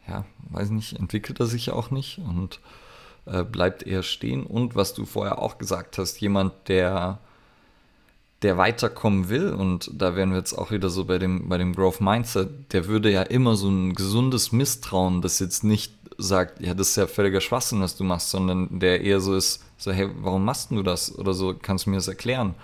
[0.07, 2.59] ja, weiß nicht, entwickelt er sich ja auch nicht und
[3.25, 4.45] äh, bleibt eher stehen.
[4.45, 7.19] Und was du vorher auch gesagt hast, jemand, der
[8.43, 11.73] der weiterkommen will, und da wären wir jetzt auch wieder so bei dem, bei dem
[11.73, 15.93] Growth Mindset, der würde ja immer so ein gesundes Misstrauen, das jetzt nicht
[16.25, 19.63] sagt, ja, das ist ja völliger Schwachsinn, was du machst, sondern der eher so ist,
[19.77, 21.17] so, hey, warum machst du das?
[21.17, 22.55] Oder so, kannst du mir das erklären?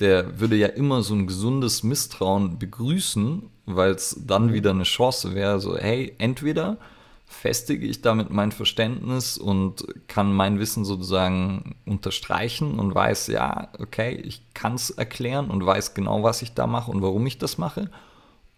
[0.00, 5.34] Der würde ja immer so ein gesundes Misstrauen begrüßen, weil es dann wieder eine Chance
[5.34, 6.78] wäre, so, hey, entweder
[7.26, 14.14] festige ich damit mein Verständnis und kann mein Wissen sozusagen unterstreichen und weiß, ja, okay,
[14.14, 17.58] ich kann es erklären und weiß genau, was ich da mache und warum ich das
[17.58, 17.90] mache.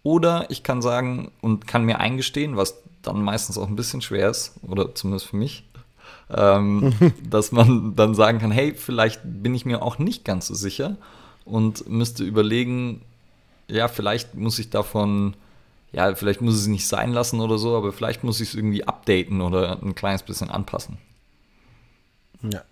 [0.07, 4.29] Oder ich kann sagen und kann mir eingestehen, was dann meistens auch ein bisschen schwer
[4.29, 5.65] ist, oder zumindest für mich,
[6.33, 6.93] ähm,
[7.29, 10.95] dass man dann sagen kann, hey, vielleicht bin ich mir auch nicht ganz so sicher
[11.43, 13.01] und müsste überlegen,
[13.67, 15.35] ja, vielleicht muss ich davon,
[15.91, 18.55] ja, vielleicht muss ich es nicht sein lassen oder so, aber vielleicht muss ich es
[18.55, 20.99] irgendwie updaten oder ein kleines bisschen anpassen.
[22.43, 22.63] Ja,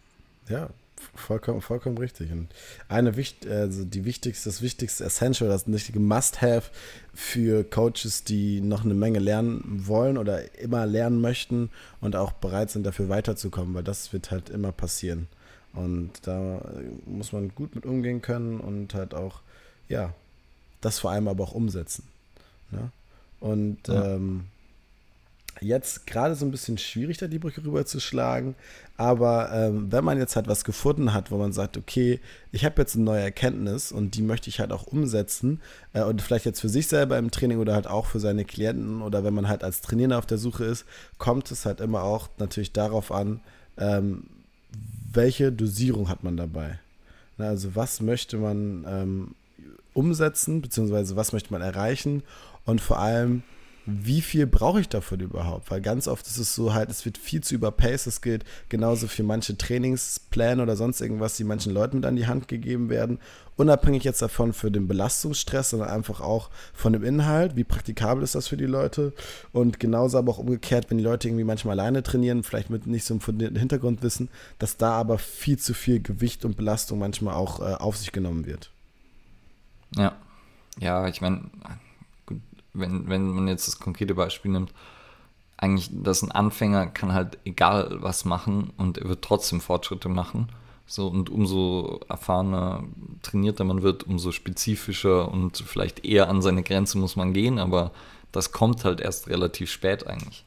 [0.47, 0.69] ja,
[1.13, 2.31] Vollkommen, vollkommen richtig.
[2.31, 2.47] Und
[2.89, 3.13] eine
[3.49, 6.71] also die wichtigste, das wichtigste Essential, das wichtige Must-Have
[7.13, 11.69] für Coaches, die noch eine Menge lernen wollen oder immer lernen möchten
[12.01, 15.27] und auch bereit sind, dafür weiterzukommen, weil das wird halt immer passieren.
[15.73, 16.61] Und da
[17.05, 19.41] muss man gut mit umgehen können und halt auch,
[19.89, 20.13] ja,
[20.81, 22.03] das vor allem aber auch umsetzen.
[22.71, 22.91] Ne?
[23.39, 24.15] Und ja.
[24.15, 24.45] ähm,
[25.61, 28.55] jetzt gerade so ein bisschen schwierig, da die Brücke rüberzuschlagen.
[28.97, 32.19] Aber ähm, wenn man jetzt halt was gefunden hat, wo man sagt, okay,
[32.51, 35.61] ich habe jetzt eine neue Erkenntnis und die möchte ich halt auch umsetzen
[35.93, 39.01] äh, und vielleicht jetzt für sich selber im Training oder halt auch für seine Klienten
[39.01, 40.85] oder wenn man halt als Trainierender auf der Suche ist,
[41.17, 43.41] kommt es halt immer auch natürlich darauf an,
[43.77, 44.23] ähm,
[45.11, 46.79] welche Dosierung hat man dabei.
[47.37, 49.35] Na, also was möchte man ähm,
[49.93, 52.23] umsetzen, beziehungsweise was möchte man erreichen
[52.65, 53.43] und vor allem,
[53.87, 55.69] wie viel brauche ich davon überhaupt?
[55.69, 58.07] Weil ganz oft ist es so halt, es wird viel zu überpaced.
[58.07, 62.25] Es gilt genauso für manche Trainingspläne oder sonst irgendwas, die manchen Leuten mit an die
[62.25, 63.19] Hand gegeben werden.
[63.57, 67.55] Unabhängig jetzt davon für den Belastungsstress, sondern einfach auch von dem Inhalt.
[67.55, 69.13] Wie praktikabel ist das für die Leute?
[69.53, 73.05] Und genauso aber auch umgekehrt, wenn die Leute irgendwie manchmal alleine trainieren, vielleicht mit nicht
[73.05, 77.59] so einem fundierten Hintergrundwissen, dass da aber viel zu viel Gewicht und Belastung manchmal auch
[77.59, 78.71] äh, auf sich genommen wird.
[79.95, 80.15] Ja.
[80.77, 81.43] Ja, ich meine,
[82.75, 84.73] wenn, wenn man jetzt das konkrete Beispiel nimmt,
[85.57, 90.49] eigentlich, dass ein Anfänger kann halt egal was machen und er wird trotzdem Fortschritte machen.
[90.87, 92.83] So, und umso erfahrener,
[93.23, 97.91] trainierter man wird, umso spezifischer und vielleicht eher an seine Grenze muss man gehen, aber
[98.31, 100.45] das kommt halt erst relativ spät eigentlich.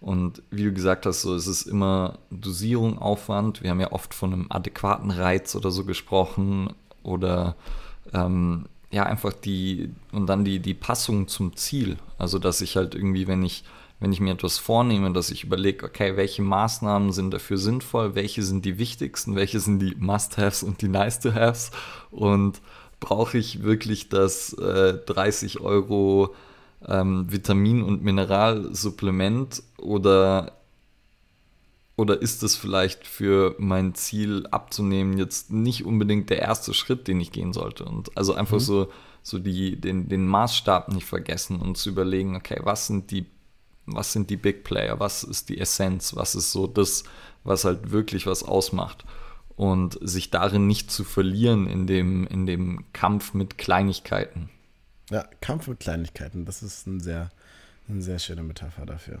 [0.00, 3.62] Und wie du gesagt hast, so es ist immer Dosierung, Aufwand.
[3.62, 7.56] Wir haben ja oft von einem adäquaten Reiz oder so gesprochen oder
[8.12, 11.96] ähm, ja, einfach die, und dann die, die Passung zum Ziel.
[12.18, 13.64] Also, dass ich halt irgendwie, wenn ich,
[14.00, 18.42] wenn ich mir etwas vornehme, dass ich überlege, okay, welche Maßnahmen sind dafür sinnvoll, welche
[18.42, 21.70] sind die wichtigsten, welche sind die Must-Haves und die Nice-to-Haves
[22.10, 22.60] und
[23.00, 26.34] brauche ich wirklich das äh, 30 Euro
[26.86, 30.52] ähm, Vitamin- und Mineralsupplement oder
[31.96, 37.20] oder ist es vielleicht für mein Ziel abzunehmen jetzt nicht unbedingt der erste Schritt, den
[37.20, 37.84] ich gehen sollte?
[37.84, 38.60] Und also einfach mhm.
[38.60, 43.26] so, so die, den, den Maßstab nicht vergessen und zu überlegen, okay, was sind die,
[43.84, 47.04] was sind die Big Player, was ist die Essenz, was ist so das,
[47.44, 49.04] was halt wirklich was ausmacht.
[49.54, 54.48] Und sich darin nicht zu verlieren in dem, in dem Kampf mit Kleinigkeiten.
[55.10, 57.30] Ja, Kampf mit Kleinigkeiten, das ist ein sehr,
[57.86, 59.20] eine sehr schöne Metapher dafür.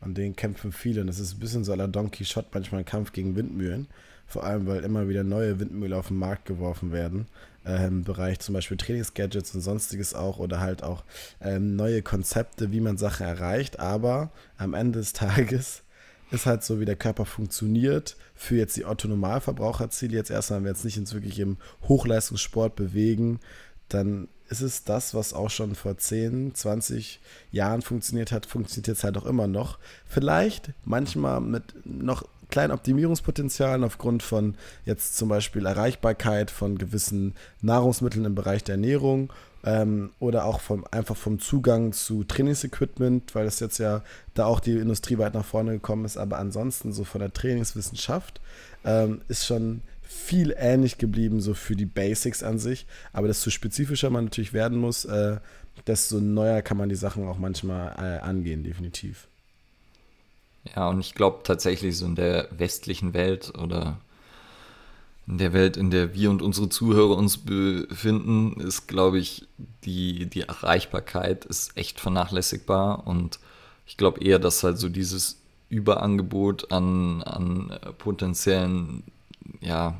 [0.00, 1.00] An denen kämpfen viele.
[1.00, 3.88] Und es ist ein bisschen so aller Don Quixote manchmal ein Kampf gegen Windmühlen.
[4.26, 7.26] Vor allem, weil immer wieder neue Windmühlen auf den Markt geworfen werden.
[7.64, 10.38] Äh, Im Bereich zum Beispiel Trainingsgadgets und sonstiges auch.
[10.38, 11.02] Oder halt auch
[11.40, 13.80] ähm, neue Konzepte, wie man Sachen erreicht.
[13.80, 15.82] Aber am Ende des Tages
[16.30, 18.16] ist halt so, wie der Körper funktioniert.
[18.34, 21.56] Für jetzt die Otto-Normalverbraucherziele jetzt erstmal, wenn wir jetzt nicht ins wirklich im
[21.88, 23.40] Hochleistungssport bewegen,
[23.88, 27.20] dann ist es das, was auch schon vor 10, 20
[27.52, 29.78] Jahren funktioniert hat, funktioniert jetzt halt auch immer noch.
[30.06, 38.24] Vielleicht manchmal mit noch kleinen Optimierungspotenzialen aufgrund von jetzt zum Beispiel Erreichbarkeit von gewissen Nahrungsmitteln
[38.24, 39.32] im Bereich der Ernährung
[39.64, 44.02] ähm, oder auch vom, einfach vom Zugang zu Trainingsequipment, weil es jetzt ja
[44.34, 46.16] da auch die Industrie weit nach vorne gekommen ist.
[46.16, 48.40] Aber ansonsten so von der Trainingswissenschaft
[48.84, 52.86] ähm, ist schon viel ähnlich geblieben, so für die Basics an sich.
[53.12, 55.36] Aber desto spezifischer man natürlich werden muss, äh,
[55.86, 59.28] desto neuer kann man die Sachen auch manchmal äh, angehen, definitiv.
[60.74, 63.98] Ja, und ich glaube tatsächlich so in der westlichen Welt oder
[65.26, 69.46] in der Welt, in der wir und unsere Zuhörer uns befinden, ist, glaube ich,
[69.84, 73.38] die, die Erreichbarkeit ist echt vernachlässigbar und
[73.86, 79.02] ich glaube eher, dass halt so dieses Überangebot an, an potenziellen
[79.60, 79.94] ja,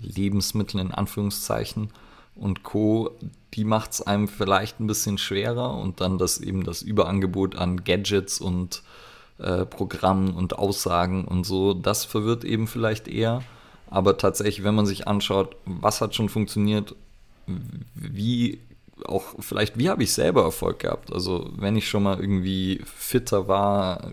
[0.00, 1.90] Lebensmittel in Anführungszeichen
[2.34, 3.10] und Co.,
[3.54, 7.84] die macht es einem vielleicht ein bisschen schwerer und dann das eben das Überangebot an
[7.84, 8.82] Gadgets und
[9.38, 13.42] äh, Programmen und Aussagen und so, das verwirrt eben vielleicht eher.
[13.88, 16.94] Aber tatsächlich, wenn man sich anschaut, was hat schon funktioniert,
[17.94, 18.60] wie
[19.04, 21.12] auch vielleicht, wie habe ich selber Erfolg gehabt?
[21.12, 24.12] Also wenn ich schon mal irgendwie fitter war,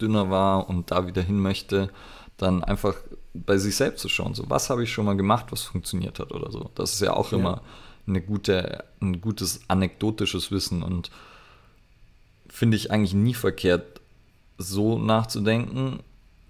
[0.00, 1.90] dünner war und da wieder hin möchte,
[2.36, 2.94] dann einfach
[3.34, 6.32] bei sich selbst zu schauen, so was habe ich schon mal gemacht, was funktioniert hat
[6.32, 6.70] oder so.
[6.74, 7.38] Das ist ja auch ja.
[7.38, 7.62] immer
[8.06, 11.10] eine gute, ein gutes anekdotisches Wissen und
[12.48, 14.00] finde ich eigentlich nie verkehrt,
[14.56, 16.00] so nachzudenken,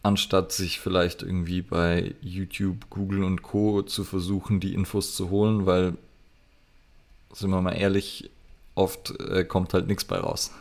[0.02, 3.82] anstatt sich vielleicht irgendwie bei YouTube, Google und Co.
[3.82, 5.94] zu versuchen, die Infos zu holen, weil,
[7.32, 8.30] sind wir mal ehrlich,
[8.74, 10.52] oft äh, kommt halt nichts bei raus.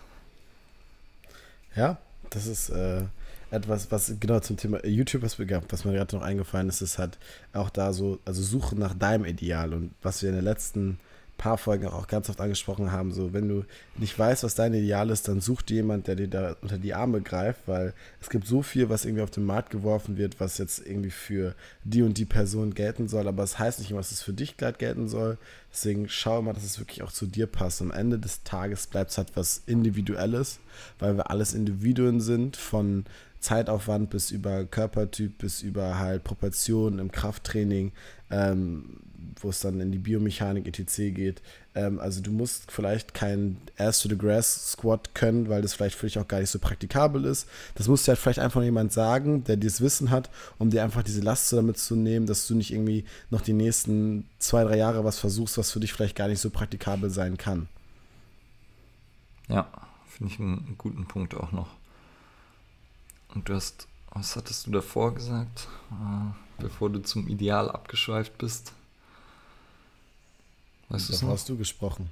[1.75, 1.97] Ja,
[2.32, 3.06] das ist äh,
[3.51, 6.97] etwas, was genau zum Thema YouTube, was, wir, was mir gerade noch eingefallen ist, ist
[6.97, 7.17] halt
[7.53, 10.99] auch da so, also Suche nach deinem Ideal und was wir in der letzten
[11.38, 13.63] paar Folgen auch ganz oft angesprochen haben, so wenn du
[13.97, 16.93] nicht weißt, was dein Ideal ist, dann such dir jemand, der dir da unter die
[16.93, 20.58] Arme greift, weil es gibt so viel, was irgendwie auf den Markt geworfen wird, was
[20.58, 24.00] jetzt irgendwie für die und die Person gelten soll, aber es das heißt nicht immer,
[24.00, 25.38] dass es für dich glatt gelten soll.
[25.71, 27.82] Deswegen schau mal, dass es wirklich auch zu dir passt.
[27.82, 30.60] Am Ende des Tages bleibt es halt was Individuelles,
[31.00, 33.06] weil wir alles Individuen sind, von
[33.39, 37.91] Zeitaufwand bis über Körpertyp, bis über halt Proportionen im Krafttraining.
[38.32, 38.97] Ähm,
[39.41, 41.13] wo es dann in die Biomechanik etc.
[41.13, 41.41] geht.
[41.75, 45.95] Ähm, also du musst vielleicht kein Ass to the Grass Squat können, weil das vielleicht
[45.95, 47.47] für dich auch gar nicht so praktikabel ist.
[47.75, 51.03] Das muss dir halt vielleicht einfach jemand sagen, der dieses Wissen hat, um dir einfach
[51.03, 55.03] diese Last damit zu nehmen, dass du nicht irgendwie noch die nächsten zwei, drei Jahre
[55.03, 57.67] was versuchst, was für dich vielleicht gar nicht so praktikabel sein kann.
[59.47, 59.69] Ja,
[60.07, 61.69] finde ich einen guten Punkt auch noch.
[63.33, 68.73] Und du hast, was hattest du davor gesagt, äh, bevor du zum Ideal abgeschweift bist?
[70.89, 72.12] Weißt Davon hast du gesprochen.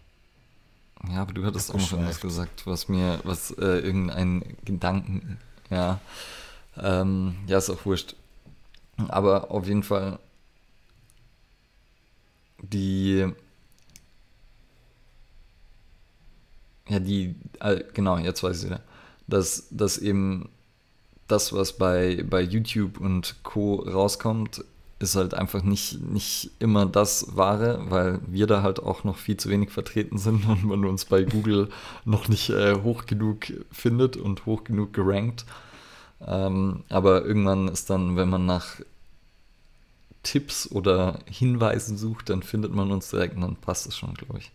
[1.10, 5.38] Ja, aber du hattest auch noch irgendwas gesagt, was mir, was äh, irgendein Gedanken,
[5.70, 6.00] ja.
[6.78, 8.16] Ähm, ja, ist auch wurscht.
[9.08, 10.20] Aber auf jeden Fall
[12.62, 13.26] die,
[16.88, 17.36] ja, die,
[17.94, 18.82] genau, jetzt weiß ich wieder,
[19.28, 20.50] dass, dass eben
[21.28, 23.76] das, was bei, bei YouTube und Co.
[23.76, 24.64] rauskommt,
[25.00, 29.38] ist halt einfach nicht, nicht immer das Wahre, weil wir da halt auch noch viel
[29.38, 31.70] zu wenig vertreten sind und man uns bei Google
[32.06, 35.46] noch nicht äh, hoch genug findet und hoch genug gerankt.
[36.26, 38.80] Ähm, aber irgendwann ist dann, wenn man nach
[40.24, 44.40] Tipps oder Hinweisen sucht, dann findet man uns direkt und dann passt es schon, glaube
[44.40, 44.52] ich.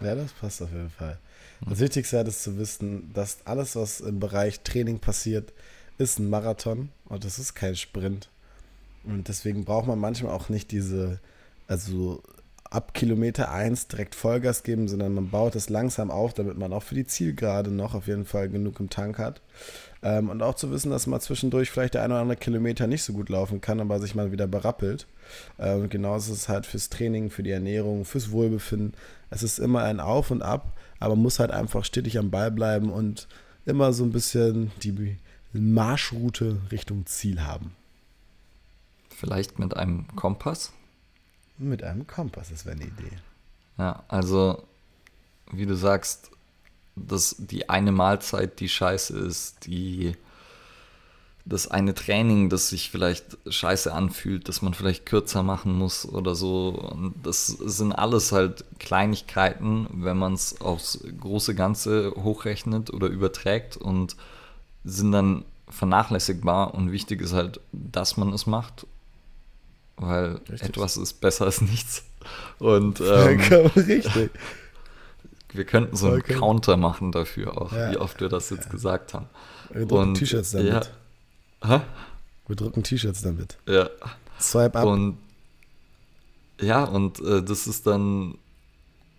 [0.00, 1.18] Ja, das passt auf jeden Fall.
[1.68, 5.52] Das Wichtigste ist zu wissen, dass alles, was im Bereich Training passiert,
[5.98, 8.30] ist ein Marathon und das ist kein Sprint.
[9.04, 11.20] Und deswegen braucht man manchmal auch nicht diese,
[11.66, 12.22] also
[12.70, 16.84] ab Kilometer 1 direkt Vollgas geben, sondern man baut es langsam auf, damit man auch
[16.84, 19.42] für die Zielgerade noch auf jeden Fall genug im Tank hat.
[20.02, 23.02] Ähm, und auch zu wissen, dass man zwischendurch vielleicht der ein oder andere Kilometer nicht
[23.02, 25.06] so gut laufen kann, aber sich mal wieder berappelt.
[25.58, 28.94] Äh, und genauso ist es halt fürs Training, für die Ernährung, fürs Wohlbefinden.
[29.30, 32.52] Es ist immer ein Auf und Ab, aber man muss halt einfach stetig am Ball
[32.52, 33.26] bleiben und
[33.66, 35.18] immer so ein bisschen die
[35.52, 37.74] Marschroute Richtung Ziel haben.
[39.20, 40.72] Vielleicht mit einem Kompass?
[41.58, 43.18] Mit einem Kompass, das wäre eine Idee.
[43.76, 44.64] Ja, also
[45.52, 46.30] wie du sagst,
[46.96, 50.14] dass die eine Mahlzeit, die scheiße ist, die
[51.44, 56.34] das eine Training, das sich vielleicht scheiße anfühlt, dass man vielleicht kürzer machen muss oder
[56.34, 56.70] so.
[56.70, 63.76] Und das sind alles halt Kleinigkeiten, wenn man es aufs große Ganze hochrechnet oder überträgt
[63.76, 64.16] und
[64.82, 66.74] sind dann vernachlässigbar.
[66.74, 68.86] Und wichtig ist halt, dass man es macht
[70.00, 70.70] weil richtig.
[70.70, 72.04] etwas ist besser als nichts.
[72.58, 73.40] Und ähm,
[73.76, 74.30] richtig.
[75.52, 76.34] Wir könnten so einen okay.
[76.34, 77.90] Counter machen dafür auch, ja.
[77.90, 78.70] wie oft wir das jetzt ja.
[78.70, 79.26] gesagt haben.
[79.72, 80.90] Wir drucken T-Shirts damit.
[81.62, 81.68] Ja.
[81.68, 81.80] Hä?
[82.46, 83.56] Wir drucken T-Shirts damit.
[83.66, 83.88] Ja.
[84.40, 84.86] Swipe up.
[84.86, 85.18] Und
[86.60, 88.36] ja, und äh, das ist dann,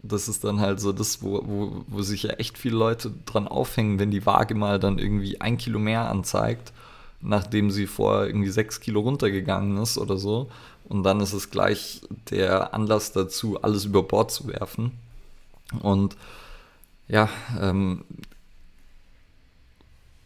[0.04, 3.48] das ist dann halt so das, wo, wo, wo sich ja echt viele Leute dran
[3.48, 6.72] aufhängen, wenn die Waage mal dann irgendwie ein Kilo mehr anzeigt,
[7.20, 10.50] nachdem sie vorher irgendwie sechs Kilo runtergegangen ist oder so.
[10.86, 14.92] Und dann ist es gleich der Anlass dazu, alles über Bord zu werfen.
[15.82, 16.18] Und
[17.08, 18.04] ja, ähm,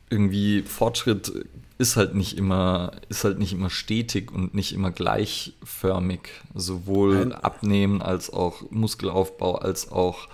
[0.10, 1.32] irgendwie Fortschritt
[1.78, 6.30] ist halt nicht immer, ist halt nicht immer stetig und nicht immer gleichförmig.
[6.54, 10.28] Sowohl Abnehmen als auch Muskelaufbau, als auch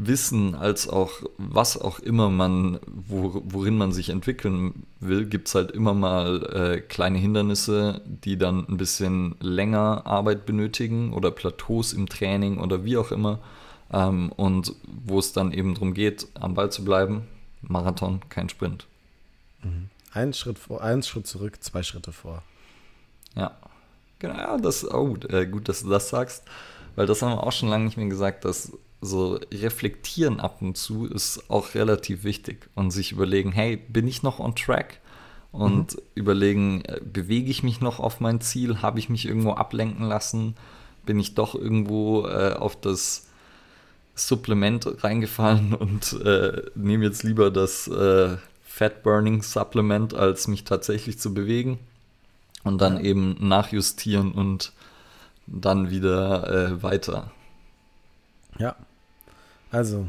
[0.00, 5.56] Wissen als auch was auch immer man, wo, worin man sich entwickeln will, gibt es
[5.56, 11.92] halt immer mal äh, kleine Hindernisse, die dann ein bisschen länger Arbeit benötigen oder Plateaus
[11.92, 13.40] im Training oder wie auch immer.
[13.92, 17.22] Ähm, und wo es dann eben darum geht, am Ball zu bleiben.
[17.62, 18.86] Marathon, kein Sprint.
[19.64, 19.90] Mhm.
[20.12, 22.42] Ein Schritt vor, ein Schritt zurück, zwei Schritte vor.
[23.34, 23.56] Ja.
[24.20, 26.44] Genau, ja, das, oh, äh, gut, dass du das sagst,
[26.96, 30.76] weil das haben wir auch schon lange nicht mehr gesagt, dass so reflektieren ab und
[30.76, 35.00] zu ist auch relativ wichtig und sich überlegen, hey, bin ich noch on track?
[35.50, 36.02] Und mhm.
[36.14, 38.82] überlegen, äh, bewege ich mich noch auf mein Ziel?
[38.82, 40.56] Habe ich mich irgendwo ablenken lassen?
[41.06, 43.28] Bin ich doch irgendwo äh, auf das
[44.14, 51.18] Supplement reingefallen und äh, nehme jetzt lieber das äh, Fat Burning Supplement, als mich tatsächlich
[51.18, 51.78] zu bewegen?
[52.64, 54.72] Und dann eben nachjustieren und
[55.46, 57.30] dann wieder äh, weiter.
[58.58, 58.76] Ja,
[59.70, 60.08] also,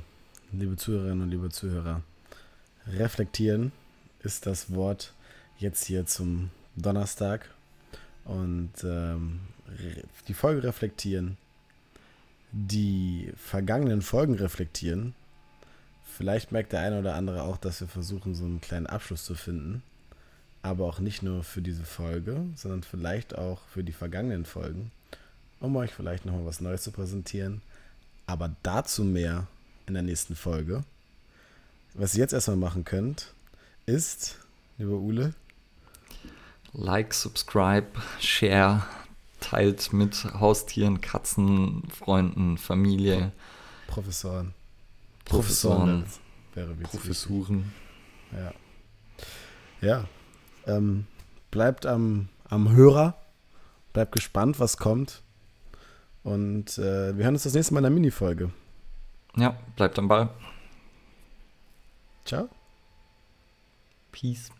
[0.51, 2.01] liebe Zuhörerinnen und liebe Zuhörer,
[2.87, 3.71] reflektieren
[4.21, 5.13] ist das Wort
[5.57, 7.49] jetzt hier zum Donnerstag
[8.25, 9.41] und ähm,
[10.27, 11.37] die Folge reflektieren,
[12.51, 15.13] die vergangenen Folgen reflektieren.
[16.03, 19.35] Vielleicht merkt der eine oder andere auch, dass wir versuchen, so einen kleinen Abschluss zu
[19.35, 19.83] finden.
[20.61, 24.91] Aber auch nicht nur für diese Folge, sondern vielleicht auch für die vergangenen Folgen,
[25.59, 27.61] um euch vielleicht nochmal was Neues zu präsentieren.
[28.29, 29.47] Aber dazu mehr
[29.87, 30.83] in der nächsten Folge.
[31.95, 33.33] Was ihr jetzt erstmal machen könnt,
[33.87, 34.37] ist,
[34.77, 35.33] lieber Ule,
[36.73, 37.87] Like, subscribe,
[38.19, 38.83] share,
[39.39, 43.31] teilt mit Haustieren, Katzen, Freunden, Familie.
[43.87, 44.53] Professoren.
[45.25, 46.05] Professoren.
[46.53, 47.73] Wäre Professuren.
[48.31, 48.53] Ja.
[49.81, 50.07] Ja.
[50.67, 51.07] Ähm,
[51.49, 53.19] bleibt am, am Hörer.
[53.91, 55.23] Bleibt gespannt, was kommt.
[56.29, 58.51] Und äh, wir hören uns das nächste Mal in der Mini-Folge.
[59.35, 60.29] Ja, bleibt am Ball.
[62.23, 62.49] Ciao.
[64.11, 64.51] Peace.